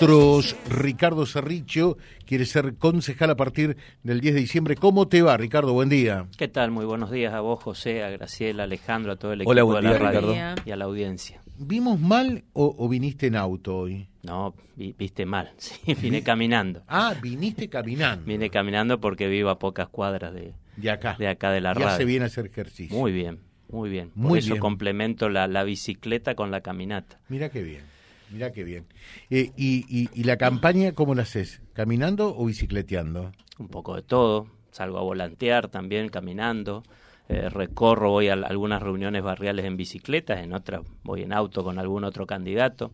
[0.00, 4.76] nosotros Ricardo Cerricho, quiere ser concejal a partir del 10 de diciembre.
[4.76, 5.72] ¿Cómo te va, Ricardo?
[5.72, 6.26] Buen día.
[6.36, 6.70] ¿Qué tal?
[6.70, 9.82] Muy buenos días a vos, José, a Graciela, a Alejandro, a todo el equipo de
[9.82, 11.42] la radio y a la audiencia.
[11.58, 14.08] ¿Vimos mal o, viniste en auto hoy?
[14.22, 15.50] No, viste mal.
[15.58, 16.84] Sí, vine caminando.
[16.86, 18.24] Ah, viniste caminando.
[18.24, 21.16] Vine caminando porque vivo a pocas cuadras de, de acá.
[21.18, 21.88] De acá de la radio.
[21.88, 22.96] Ya se viene a hacer ejercicio.
[22.96, 24.10] Muy bien, muy bien.
[24.10, 27.18] Por eso complemento la, la bicicleta con la caminata.
[27.28, 27.97] Mira qué bien.
[28.30, 28.86] Mira qué bien.
[29.30, 31.62] Eh, y, y, la campaña cómo la haces?
[31.72, 33.32] ¿Caminando o bicicleteando?
[33.58, 34.46] Un poco de todo.
[34.70, 36.82] Salgo a volantear también, caminando.
[37.28, 41.78] Eh, recorro, voy a algunas reuniones barriales en bicicleta, en otras voy en auto con
[41.78, 42.92] algún otro candidato.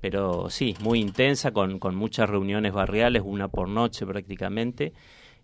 [0.00, 4.92] Pero sí, muy intensa, con, con muchas reuniones barriales, una por noche prácticamente.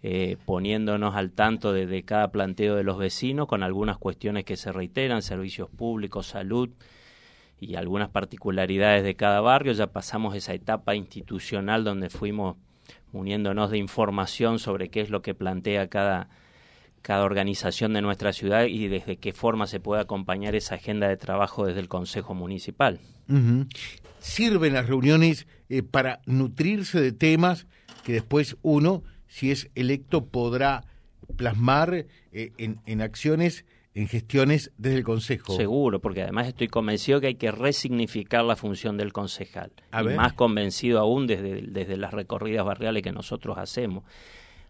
[0.00, 4.70] Eh, poniéndonos al tanto de, cada planteo de los vecinos con algunas cuestiones que se
[4.70, 6.70] reiteran, servicios públicos, salud,
[7.60, 12.56] y algunas particularidades de cada barrio, ya pasamos esa etapa institucional donde fuimos
[13.12, 16.28] uniéndonos de información sobre qué es lo que plantea cada,
[17.02, 21.16] cada organización de nuestra ciudad y desde qué forma se puede acompañar esa agenda de
[21.16, 23.00] trabajo desde el Consejo Municipal.
[24.20, 27.66] ¿Sirven las reuniones eh, para nutrirse de temas
[28.04, 30.84] que después uno, si es electo, podrá
[31.36, 35.56] plasmar eh, en, en acciones en gestiones desde el Consejo.
[35.56, 39.72] Seguro, porque además estoy convencido que hay que resignificar la función del concejal.
[39.92, 44.04] y más convencido aún desde, desde las recorridas barriales que nosotros hacemos.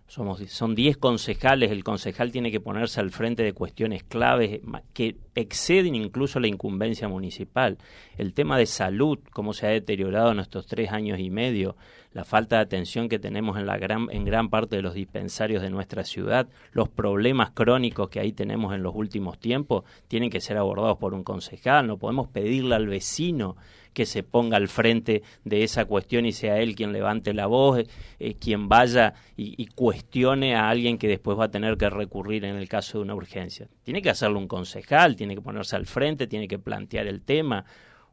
[0.08, 4.62] Somos, son 10 concejales, el concejal tiene que ponerse al frente de cuestiones claves
[4.94, 7.76] que exceden incluso la incumbencia municipal.
[8.16, 11.76] El tema de salud, cómo se ha deteriorado en estos tres años y medio,
[12.12, 15.60] la falta de atención que tenemos en, la gran, en gran parte de los dispensarios
[15.60, 20.40] de nuestra ciudad, los problemas crónicos que ahí tenemos en los últimos tiempos, tienen que
[20.40, 21.86] ser abordados por un concejal.
[21.86, 23.56] No podemos pedirle al vecino
[23.98, 27.82] que se ponga al frente de esa cuestión y sea él quien levante la voz,
[28.20, 32.54] eh, quien vaya y, cuestione a alguien que después va a tener que recurrir en
[32.54, 33.66] el caso de una urgencia.
[33.82, 37.64] Tiene que hacerlo un concejal, tiene que ponerse al frente, tiene que plantear el tema.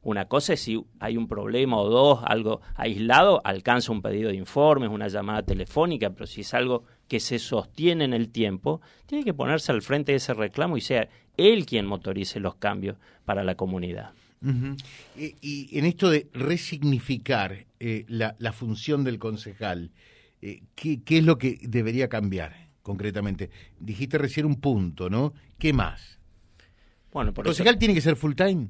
[0.01, 4.37] Una cosa es si hay un problema o dos, algo aislado, alcanza un pedido de
[4.37, 9.23] informes, una llamada telefónica, pero si es algo que se sostiene en el tiempo, tiene
[9.23, 13.43] que ponerse al frente de ese reclamo y sea él quien motorice los cambios para
[13.43, 14.13] la comunidad
[15.15, 19.91] y, en esto de resignificar eh, la, la, función del concejal,
[20.41, 23.49] eh, ¿qué, ¿qué, es lo que debería cambiar concretamente?
[23.79, 25.33] Dijiste recién un punto, ¿no?
[25.57, 26.19] ¿Qué más?
[27.11, 28.69] Bueno, ¿El concejal tiene que ser full time?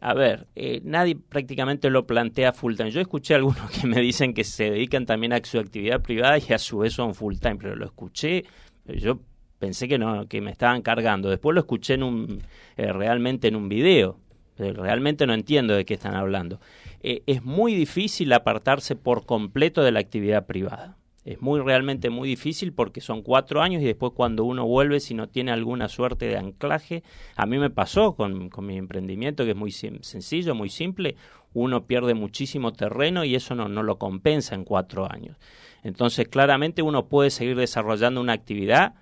[0.00, 2.90] A ver, eh, nadie prácticamente lo plantea full time.
[2.90, 6.38] Yo escuché a algunos que me dicen que se dedican también a su actividad privada
[6.38, 8.44] y a su vez son full time, pero lo escuché,
[8.84, 9.20] yo
[9.60, 11.30] pensé que no, que me estaban cargando.
[11.30, 12.42] Después lo escuché en un,
[12.76, 14.18] realmente en un video
[14.56, 16.60] realmente no entiendo de qué están hablando.
[17.02, 20.96] Eh, es muy difícil apartarse por completo de la actividad privada.
[21.24, 25.14] Es muy realmente muy difícil porque son cuatro años y después cuando uno vuelve, si
[25.14, 27.04] no tiene alguna suerte de anclaje,
[27.36, 31.14] a mí me pasó con, con mi emprendimiento que es muy sencillo, muy simple,
[31.54, 35.36] uno pierde muchísimo terreno y eso no, no lo compensa en cuatro años.
[35.84, 38.94] Entonces claramente uno puede seguir desarrollando una actividad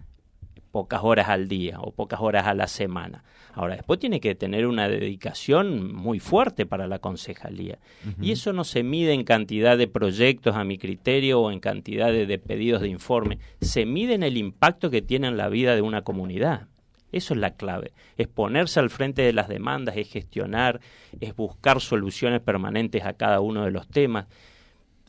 [0.70, 3.25] pocas horas al día o pocas horas a la semana.
[3.53, 7.78] Ahora, después tiene que tener una dedicación muy fuerte para la concejalía.
[8.20, 12.12] Y eso no se mide en cantidad de proyectos, a mi criterio, o en cantidad
[12.12, 13.38] de, pedidos de informe.
[13.60, 16.69] Se mide en el impacto que tiene en la vida de una comunidad.
[17.10, 17.92] Eso es la clave.
[18.16, 20.80] Es ponerse al frente de las demandas, es gestionar,
[21.20, 24.26] es buscar soluciones permanentes a cada uno de los temas.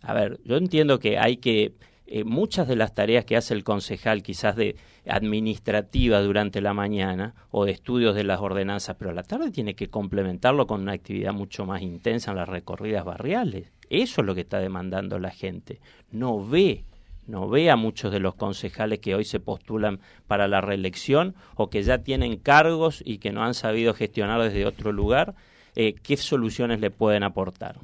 [0.01, 1.73] A ver, yo entiendo que hay que
[2.13, 4.75] eh, muchas de las tareas que hace el concejal, quizás de
[5.07, 9.75] administrativa durante la mañana o de estudios de las ordenanzas, pero a la tarde tiene
[9.75, 13.71] que complementarlo con una actividad mucho más intensa en las recorridas barriales.
[13.89, 15.79] Eso es lo que está demandando la gente.
[16.11, 16.83] No ve
[17.27, 21.69] no ve a muchos de los concejales que hoy se postulan para la reelección o
[21.69, 25.35] que ya tienen cargos y que no han sabido gestionar desde otro lugar,
[25.75, 27.79] eh, qué soluciones le pueden aportar.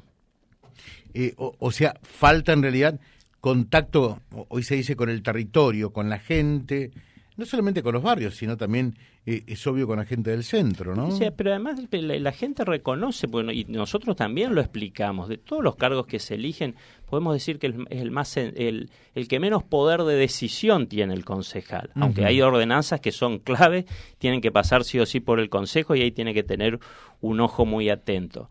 [1.14, 3.00] Eh, o, sea, falta en realidad
[3.40, 6.90] contacto, hoy se dice, con el territorio, con la gente,
[7.38, 10.96] no solamente con los barrios, sino también eh, es obvio con la gente del centro,
[10.96, 11.12] ¿no?
[11.12, 15.76] Sí, pero además la, gente reconoce, bueno, y nosotros también lo explicamos, de todos los
[15.76, 16.74] cargos que se eligen,
[17.06, 21.24] podemos decir que es el más el, el que menos poder de decisión tiene el
[21.24, 23.86] concejal, aunque hay ordenanzas que son clave,
[24.18, 26.80] tienen que pasar sí o sí por el consejo y ahí tiene que tener
[27.20, 28.50] un ojo muy atento.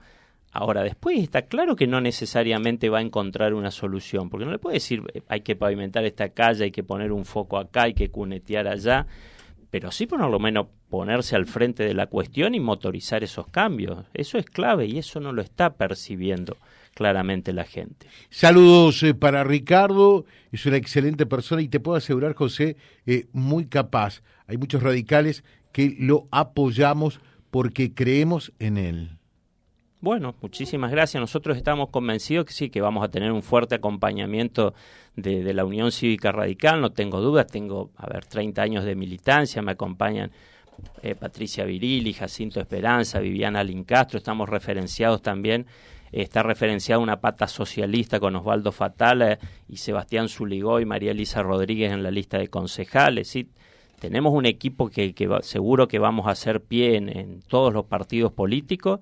[0.60, 4.58] Ahora, después está claro que no necesariamente va a encontrar una solución, porque no le
[4.58, 7.94] puede decir eh, hay que pavimentar esta calle, hay que poner un foco acá, hay
[7.94, 9.06] que cunetear allá,
[9.70, 14.06] pero sí por lo menos ponerse al frente de la cuestión y motorizar esos cambios.
[14.16, 16.58] Eso es clave y eso no lo está percibiendo
[16.96, 18.08] claramente la gente.
[18.32, 23.68] Saludos eh, para Ricardo, es una excelente persona y te puedo asegurar, José, eh, muy
[23.68, 24.24] capaz.
[24.48, 27.20] Hay muchos radicales que lo apoyamos
[27.52, 29.17] porque creemos en él.
[30.00, 31.20] Bueno, muchísimas gracias.
[31.20, 34.76] Nosotros estamos convencidos que sí, que vamos a tener un fuerte acompañamiento
[35.16, 39.64] de, la Unión Cívica Radical, no tengo dudas, tengo, a ver, 30 años de militancia,
[39.64, 40.32] me acompañan
[41.02, 45.66] eh, Patricia Virili, Jacinto Esperanza, Viviana Lincastro, estamos referenciados también,
[46.12, 51.92] está referenciada una pata socialista con Osvaldo Fatala y Sebastián Zuligó y María Elisa Rodríguez
[51.92, 53.50] en la lista de concejales, ¿sí?
[54.00, 59.00] tenemos un equipo que, seguro que vamos a hacer pie en todos los partidos políticos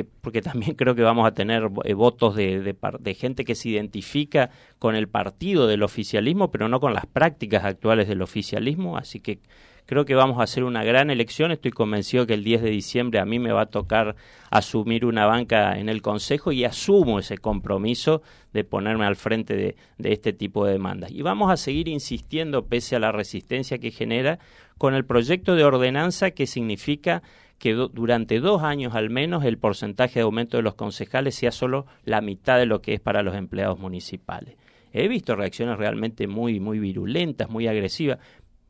[0.00, 4.50] porque también creo que vamos a tener eh, votos de, de, gente que se identifica
[4.78, 9.40] con el partido del oficialismo, pero no con las prácticas actuales del oficialismo, así que
[9.84, 13.20] creo que vamos a hacer una gran elección, estoy convencido que el 10 de diciembre
[13.20, 14.16] a mí me va a tocar
[14.50, 18.22] asumir una banca en el Consejo y asumo ese compromiso
[18.52, 21.10] de ponerme al frente de, de este tipo de demandas.
[21.10, 24.38] Y vamos a seguir insistiendo, pese a la resistencia que genera,
[24.78, 27.22] con el proyecto de ordenanza que significa
[27.62, 31.86] que durante dos años al menos el porcentaje de aumento de los concejales sea solo
[32.04, 34.56] la mitad de lo que es para los empleados municipales.
[34.92, 38.18] He visto reacciones realmente muy, muy virulentas, muy agresivas.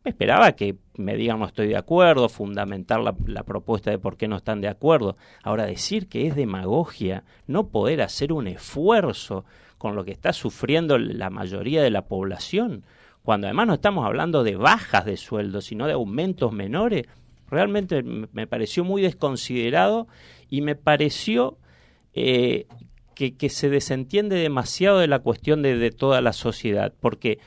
[0.05, 4.19] Me esperaba que me digan no estoy de acuerdo, fundamentar la, la, propuesta de por
[4.19, 5.17] qué no están de acuerdo.
[5.43, 9.47] Ahora, decir que es demagogia, no poder hacer un esfuerzo
[9.79, 12.85] con lo que está sufriendo la mayoría de la población,
[13.23, 17.07] cuando además no estamos hablando de bajas de sueldo, sino de aumentos menores,
[17.53, 20.09] Realmente me pareció muy desconsiderado
[20.49, 21.59] y me pareció
[22.15, 22.65] eh,
[23.15, 27.41] que, se desentiende demasiado de la cuestión de, toda la sociedad, porque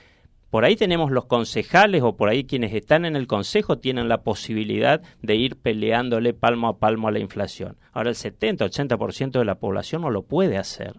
[0.51, 4.21] por ahí tenemos los concejales o por ahí quienes están en el consejo tienen la
[4.21, 7.75] posibilidad de ir peleándole palmo a palmo a la inflación.
[7.91, 10.97] Ahora el 70-80% de la población no lo puede hacer.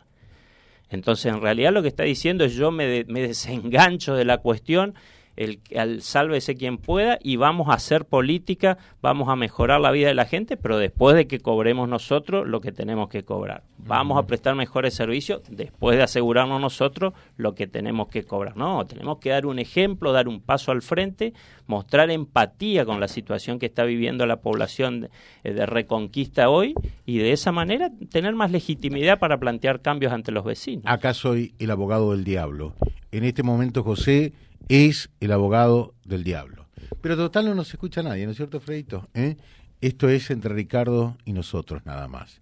[0.90, 4.94] Entonces, en realidad lo que está diciendo es yo me, me desengancho de la cuestión
[5.36, 10.08] el, al sálvese quien pueda y vamos a hacer política, vamos a mejorar la vida
[10.08, 13.62] de la gente, pero después de que cobremos nosotros lo que tenemos que cobrar.
[13.78, 18.56] Vamos a prestar mejores servicios después de asegurarnos nosotros lo que tenemos que cobrar.
[18.56, 21.34] No, tenemos que dar un ejemplo, dar un paso al frente,
[21.66, 25.10] mostrar empatía con la situación que está viviendo la población de,
[25.44, 26.74] eh, de Reconquista hoy
[27.04, 30.84] y de esa manera tener más legitimidad para plantear cambios ante los vecinos.
[30.86, 32.74] Acá soy el abogado del diablo.
[33.12, 34.32] En este momento, José,
[34.68, 36.66] es el abogado del diablo.
[37.00, 39.08] Pero total no nos escucha nadie, ¿no es cierto, Fredito?
[39.14, 39.36] ¿Eh?
[39.80, 42.40] Esto es entre Ricardo y nosotros nada más.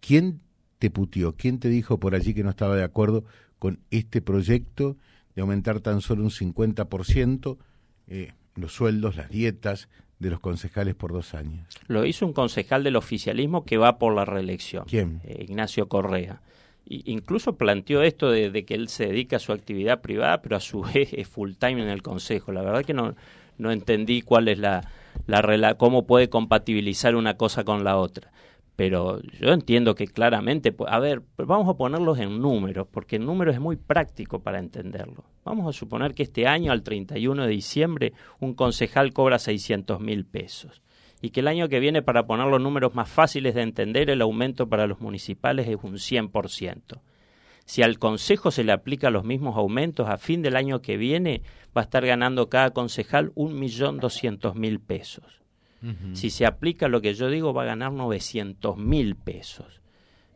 [0.00, 0.40] ¿Quién
[0.78, 1.34] te putió?
[1.36, 3.24] ¿Quién te dijo por allí que no estaba de acuerdo
[3.58, 4.96] con este proyecto
[5.34, 7.58] de aumentar tan solo un 50%
[8.08, 9.88] eh, los sueldos, las dietas
[10.18, 11.66] de los concejales por dos años?
[11.86, 14.84] Lo hizo un concejal del oficialismo que va por la reelección.
[14.86, 15.20] ¿Quién?
[15.24, 16.40] Eh, Ignacio Correa
[16.90, 20.82] incluso planteó esto de, que él se dedica a su actividad privada, pero a su
[20.94, 22.52] vez es full time en el Consejo.
[22.52, 23.14] La verdad que no,
[23.58, 24.90] no entendí cuál es la,
[25.26, 28.32] la cómo puede compatibilizar una cosa con la otra.
[28.74, 33.50] Pero yo entiendo que claramente, a ver, vamos a ponerlos en números, porque el número
[33.50, 35.24] es muy práctico para entenderlo.
[35.44, 40.24] Vamos a suponer que este año, al 31 de diciembre, un concejal cobra 600 mil
[40.24, 40.82] pesos
[41.22, 44.22] y que el año que viene, para poner los números más fáciles de entender, el
[44.22, 47.00] aumento para los municipales es un 100%.
[47.64, 51.42] Si al Consejo se le aplica los mismos aumentos, a fin del año que viene
[51.76, 55.40] va a estar ganando cada concejal un millón doscientos mil pesos.
[56.12, 59.79] Si se aplica lo que yo digo, va a ganar novecientos mil pesos.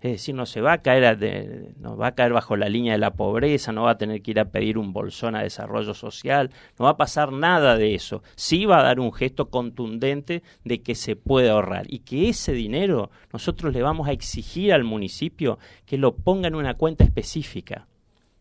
[0.04, 2.98] Es decir, no se va a caer, no va a caer bajo la línea de
[2.98, 6.50] la pobreza, no va a tener que ir a pedir un bolsón a desarrollo social,
[6.78, 8.22] no va a pasar nada de eso.
[8.36, 12.52] Sí va a dar un gesto contundente de que se puede ahorrar y que ese
[12.52, 17.86] dinero nosotros le vamos a exigir al municipio que lo ponga en una cuenta específica.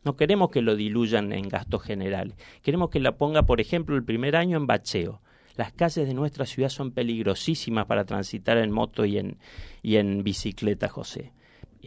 [0.03, 2.36] No queremos que lo diluyan en gastos generales.
[2.62, 5.22] Queremos que la ponga, por ejemplo, el primer año en bacheo.
[5.55, 9.38] Las calles de nuestra ciudad son peligrosísimas para transitar en moto y en,
[9.82, 11.32] y en bicicleta, José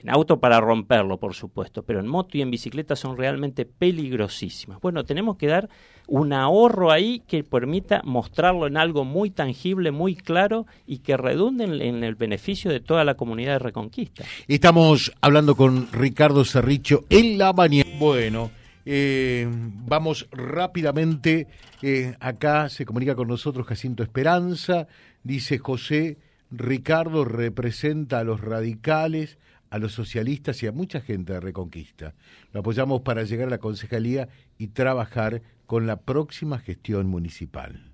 [0.01, 4.81] en auto para romperlo, por supuesto, pero en moto y en bicicleta son realmente peligrosísimas.
[4.81, 5.69] Bueno, tenemos que dar
[6.07, 11.65] un ahorro ahí que permita mostrarlo en algo muy tangible, muy claro y que redunde
[11.65, 14.25] en, el beneficio de toda la comunidad de Reconquista.
[14.47, 17.91] Estamos hablando con Ricardo Cerricho en la mañana.
[17.99, 18.51] Bueno.
[18.89, 21.49] Eh, vamos rápidamente,
[21.83, 24.87] eh, acá se comunica con nosotros Jacinto Esperanza,
[25.25, 26.19] dice José,
[26.53, 29.39] Ricardo representa a los radicales,
[29.71, 32.15] a los socialistas y a mucha gente de Reconquista.
[32.53, 37.93] Lo apoyamos para llegar a la concejalía y trabajar con la próxima gestión municipal.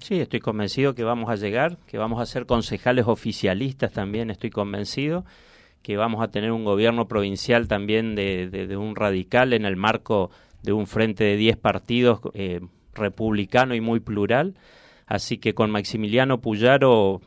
[0.00, 4.50] Sí, estoy convencido que vamos a llegar, que vamos a ser concejales oficialistas también, estoy
[4.50, 5.24] convencido
[5.82, 10.30] que vamos a tener un gobierno provincial también de, un radical en el marco
[10.62, 12.60] de un frente de 10 partidos eh,
[12.94, 14.54] republicano y muy plural.
[15.06, 17.20] Así que con Maximiliano Puyaro,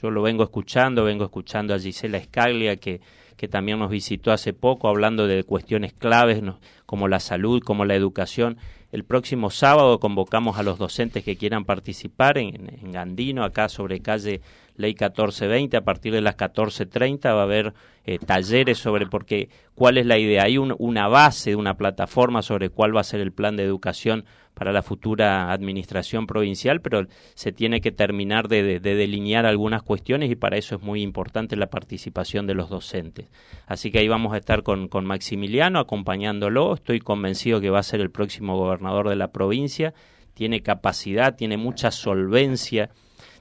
[0.00, 3.00] yo lo vengo escuchando, vengo escuchando a Gisela Escaglia, que,
[3.36, 6.42] que también nos visitó hace poco, hablando de cuestiones claves
[6.86, 8.58] como la salud, como la educación.
[8.90, 14.00] El próximo sábado convocamos a los docentes que quieran participar en, en Gandino, acá sobre
[14.00, 14.40] calle
[14.78, 19.98] Ley 1420, a partir de las 14.30 va a haber eh, talleres sobre porque cuál
[19.98, 20.44] es la idea.
[20.44, 24.72] Hay una base, una plataforma sobre cuál va a ser el plan de educación para
[24.72, 30.56] la futura administración provincial, pero se tiene que terminar de, delinear algunas cuestiones y para
[30.56, 33.26] eso es muy importante la participación de los docentes.
[33.66, 36.74] Así que ahí vamos a estar con, con Maximiliano acompañándolo.
[36.74, 39.92] Estoy convencido que va a ser el próximo gobernador de la provincia.
[40.34, 42.90] Tiene capacidad, tiene mucha solvencia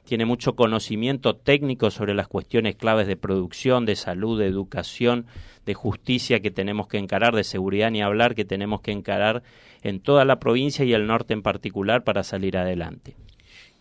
[0.07, 5.25] tiene mucho conocimiento técnico sobre las cuestiones claves de producción, de salud, de educación,
[5.65, 9.43] de justicia que tenemos que encarar, de seguridad ni hablar que tenemos que encarar
[9.83, 13.17] en toda la provincia y el norte en particular para salir adelante.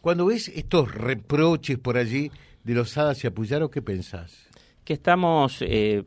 [0.00, 2.32] Cuando ves estos reproches por allí
[2.64, 4.48] de los hadas y Apuyaro, ¿qué pensás?
[4.84, 6.02] Que estamos eh,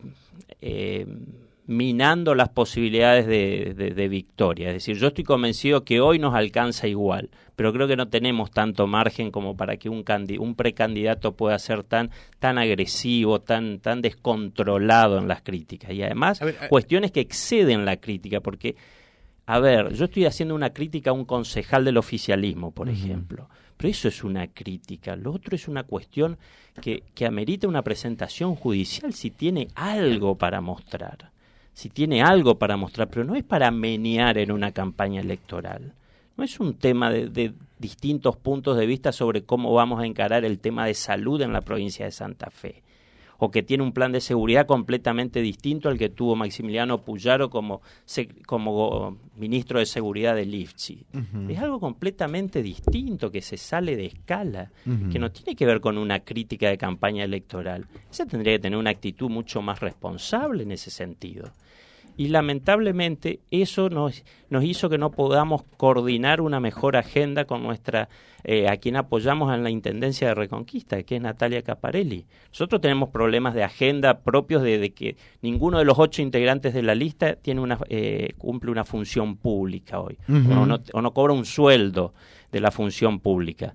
[0.59, 1.07] eh,
[1.69, 4.69] minando las posibilidades de, victoria.
[4.69, 8.49] Es decir, yo estoy convencido que hoy nos alcanza igual, pero creo que no tenemos
[8.49, 10.03] tanto margen como para que un,
[10.39, 12.09] un precandidato pueda ser tan,
[12.39, 15.91] tan agresivo, tan, tan descontrolado en las críticas.
[15.91, 18.75] Y además, cuestiones que exceden la crítica, porque,
[19.45, 23.47] a ver, yo estoy haciendo una crítica a un concejal del oficialismo, por ejemplo.
[23.77, 25.15] Pero eso es una crítica.
[25.15, 26.39] Lo otro es una cuestión
[26.81, 31.29] que, que amerita una presentación judicial si tiene algo para mostrar
[31.79, 35.93] si tiene algo para mostrar, pero no es para menear en una campaña electoral.
[36.36, 40.59] No es un tema de, distintos puntos de vista sobre cómo vamos a encarar el
[40.59, 42.83] tema de salud en la provincia de Santa Fe
[43.39, 47.81] o que tiene un plan de seguridad completamente distinto al que tuvo Maximiliano Puyaro como,
[48.46, 51.05] como ministro de Seguridad de Lifchi.
[51.48, 54.72] Es algo completamente distinto, que se sale de escala,
[55.12, 57.88] que no tiene que ver con una crítica de campaña electoral.
[58.12, 61.53] Esa tendría que tener una actitud mucho más responsable en ese sentido
[62.19, 68.09] y lamentablemente eso nos, nos hizo que no podamos coordinar una mejor agenda con nuestra
[68.43, 72.25] eh, a quien apoyamos en la Intendencia de Reconquista, que es Natalia Caparelli.
[72.49, 76.93] Nosotros tenemos problemas de agenda propios de, que ninguno de los ocho integrantes de la
[76.93, 81.45] lista tiene una, eh, cumple una función pública hoy, o, no, o no cobra un
[81.45, 82.13] sueldo
[82.51, 83.73] de la función pública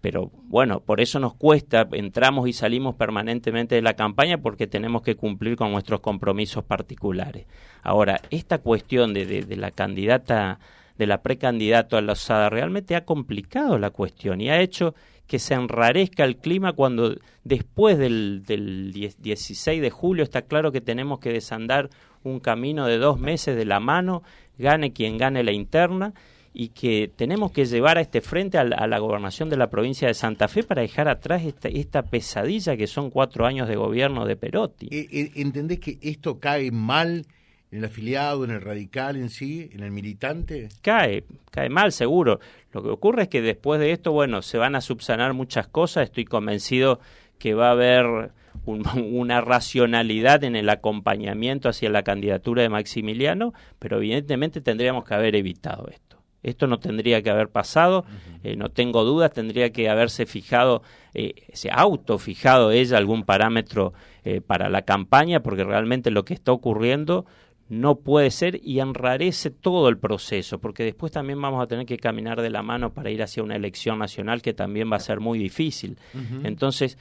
[0.00, 5.02] pero bueno, por eso nos cuesta, entramos y salimos permanentemente de la campaña porque tenemos
[5.02, 7.46] que cumplir con nuestros compromisos particulares.
[7.82, 10.58] Ahora, esta cuestión de, de, la candidata,
[10.98, 14.94] de la precandidato a la osada, realmente ha complicado la cuestión y ha hecho
[15.26, 20.80] que se enrarezca el clima cuando después del, del 16 de julio está claro que
[20.80, 21.90] tenemos que desandar
[22.22, 24.22] un camino de dos meses de la mano,
[24.58, 26.14] gane quien gane la interna,
[26.58, 30.14] y que tenemos que llevar a este frente a la, gobernación de la provincia de
[30.14, 34.36] Santa Fe para dejar atrás esta, esta, pesadilla que son cuatro años de gobierno de
[34.36, 34.86] Perotti.
[34.90, 37.26] Eh, eh, ¿Entendés que esto cae mal
[37.70, 40.70] en el afiliado, en el radical en sí, en el militante?
[40.80, 42.40] Cae, cae mal seguro.
[42.72, 46.04] Lo que ocurre es que después de esto, bueno, se van a subsanar muchas cosas.
[46.04, 47.00] Estoy convencido
[47.38, 48.32] que va a haber
[48.64, 55.36] una racionalidad en el acompañamiento hacia la candidatura de Maximiliano, pero evidentemente tendríamos que haber
[55.36, 56.05] evitado esto.
[56.46, 58.04] Esto no tendría que haber pasado,
[58.44, 60.80] eh, no tengo dudas, tendría que haberse fijado,
[61.12, 66.52] eh, se autofijado ella algún parámetro eh, para la campaña, porque realmente lo que está
[66.52, 67.26] ocurriendo
[67.68, 71.96] no puede ser y enrarece todo el proceso, porque después también vamos a tener que
[71.96, 75.18] caminar de la mano para ir hacia una elección nacional que también va a ser
[75.18, 75.98] muy difícil.
[76.44, 76.96] Entonces,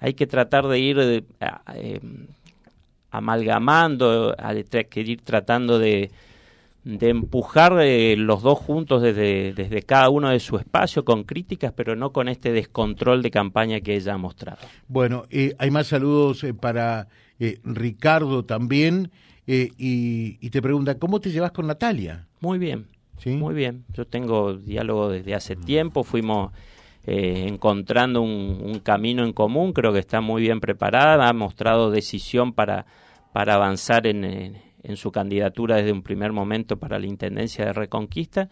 [0.00, 1.24] hay que tratar de ir
[3.12, 6.10] amalgamando, hay que ir tratando de,
[6.88, 11.70] de empujar eh, los dos juntos desde, desde cada uno de su espacio con críticas,
[11.76, 14.60] pero no con este descontrol de campaña que ella ha mostrado.
[14.86, 17.08] Bueno, eh, hay más saludos eh, para
[17.62, 19.10] Ricardo también
[19.46, 22.26] y, te pregunta, ¿cómo te llevas con Natalia?
[22.40, 22.86] Muy bien,
[23.18, 23.30] ¿Sí?
[23.30, 23.84] muy bien.
[23.92, 26.52] Yo tengo diálogo desde hace tiempo, fuimos
[27.04, 32.52] encontrando un, un, camino en común, creo que está muy bien preparada, ha mostrado decisión
[32.52, 32.86] para,
[33.32, 34.56] para avanzar en en
[34.96, 38.48] su candidatura desde un primer momento para la Intendencia de Reconquista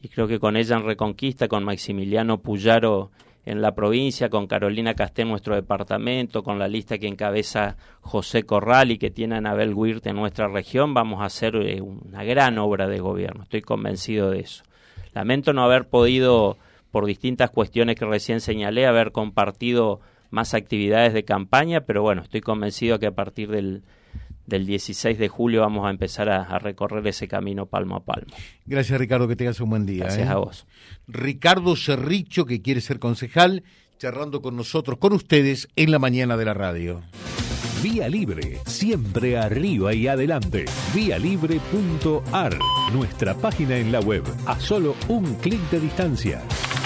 [0.00, 3.10] y creo que con ella en Reconquista, con Maximiliano Puyaro
[3.44, 8.44] en la provincia, con Carolina Casté en nuestro departamento, con la lista que encabeza José
[8.44, 12.58] Corral y que tiene Anabel Wirt en nuestra región, vamos a hacer eh, una gran
[12.58, 13.42] obra de gobierno.
[13.42, 14.64] Estoy convencido de eso.
[15.14, 16.58] Lamento no haber podido,
[16.90, 22.42] por distintas cuestiones que recién señalé, haber compartido más actividades de campaña, pero bueno, estoy
[22.42, 23.82] convencido que a partir del,
[24.48, 28.34] del 16 de julio vamos a empezar a, recorrer ese camino palmo a palmo.
[28.64, 30.04] Gracias Ricardo, que tengas un buen día.
[30.04, 30.32] Gracias ¿eh?
[30.32, 30.66] a vos.
[31.06, 33.62] Ricardo Cerricho, que quiere ser concejal,
[33.98, 37.02] charlando con nosotros, con ustedes en la mañana de la radio.
[37.82, 40.64] Vía Libre, siempre arriba y adelante.
[40.94, 42.58] Vialibre.ar,
[42.92, 46.42] nuestra página en la web, a solo un clic de distancia.